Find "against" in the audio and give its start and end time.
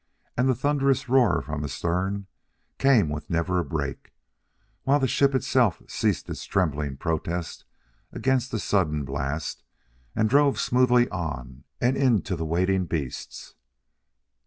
8.11-8.49